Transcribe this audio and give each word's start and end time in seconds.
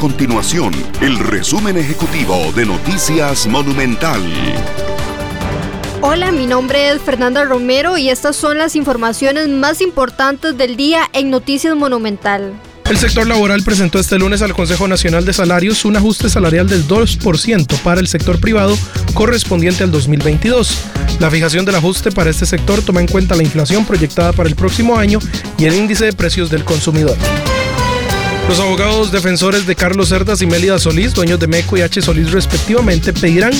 continuación 0.00 0.72
el 1.02 1.18
resumen 1.18 1.76
ejecutivo 1.76 2.34
de 2.56 2.64
Noticias 2.64 3.46
Monumental. 3.46 4.22
Hola, 6.00 6.32
mi 6.32 6.46
nombre 6.46 6.88
es 6.88 7.02
Fernanda 7.02 7.44
Romero 7.44 7.98
y 7.98 8.08
estas 8.08 8.34
son 8.34 8.56
las 8.56 8.76
informaciones 8.76 9.50
más 9.50 9.82
importantes 9.82 10.56
del 10.56 10.78
día 10.78 11.02
en 11.12 11.28
Noticias 11.28 11.76
Monumental. 11.76 12.54
El 12.88 12.96
sector 12.96 13.26
laboral 13.26 13.62
presentó 13.62 13.98
este 13.98 14.18
lunes 14.18 14.40
al 14.40 14.54
Consejo 14.54 14.88
Nacional 14.88 15.26
de 15.26 15.34
Salarios 15.34 15.84
un 15.84 15.94
ajuste 15.98 16.30
salarial 16.30 16.66
del 16.66 16.88
2% 16.88 17.78
para 17.82 18.00
el 18.00 18.08
sector 18.08 18.40
privado 18.40 18.78
correspondiente 19.12 19.84
al 19.84 19.90
2022. 19.90 20.78
La 21.18 21.30
fijación 21.30 21.66
del 21.66 21.74
ajuste 21.74 22.10
para 22.10 22.30
este 22.30 22.46
sector 22.46 22.80
toma 22.80 23.02
en 23.02 23.06
cuenta 23.06 23.36
la 23.36 23.42
inflación 23.42 23.84
proyectada 23.84 24.32
para 24.32 24.48
el 24.48 24.56
próximo 24.56 24.96
año 24.96 25.18
y 25.58 25.66
el 25.66 25.74
índice 25.74 26.06
de 26.06 26.14
precios 26.14 26.48
del 26.48 26.64
consumidor. 26.64 27.18
Los 28.48 28.58
abogados 28.58 29.12
defensores 29.12 29.66
de 29.66 29.76
Carlos 29.76 30.08
Cerdas 30.08 30.42
y 30.42 30.46
Mélida 30.46 30.78
Solís, 30.78 31.14
dueños 31.14 31.38
de 31.38 31.46
Meco 31.46 31.76
y 31.76 31.82
H. 31.82 32.02
Solís 32.02 32.32
respectivamente, 32.32 33.12
pedirán 33.12 33.52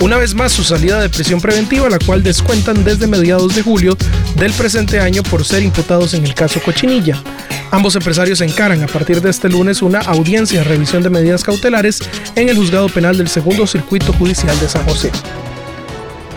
una 0.00 0.16
vez 0.16 0.34
más 0.34 0.52
su 0.52 0.64
salida 0.64 1.00
de 1.00 1.08
prisión 1.08 1.40
preventiva, 1.40 1.88
la 1.88 1.98
cual 1.98 2.22
descuentan 2.22 2.84
desde 2.84 3.06
mediados 3.06 3.54
de 3.54 3.62
julio 3.62 3.96
del 4.36 4.52
presente 4.52 5.00
año 5.00 5.22
por 5.22 5.44
ser 5.44 5.62
imputados 5.62 6.14
en 6.14 6.24
el 6.24 6.34
caso 6.34 6.60
Cochinilla. 6.60 7.22
Ambos 7.70 7.96
empresarios 7.96 8.40
encaran 8.40 8.82
a 8.82 8.86
partir 8.86 9.20
de 9.20 9.30
este 9.30 9.48
lunes 9.48 9.82
una 9.82 9.98
audiencia 10.00 10.60
de 10.60 10.64
revisión 10.64 11.02
de 11.02 11.10
medidas 11.10 11.44
cautelares 11.44 12.00
en 12.34 12.48
el 12.48 12.56
juzgado 12.56 12.88
penal 12.88 13.18
del 13.18 13.28
segundo 13.28 13.66
circuito 13.66 14.12
judicial 14.14 14.58
de 14.60 14.68
San 14.68 14.86
José. 14.86 15.12